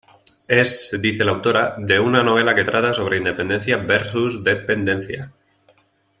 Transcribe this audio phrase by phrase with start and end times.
[0.47, 5.31] Es, dice la autora, de una novela que trata sobre independencia versus dependencia.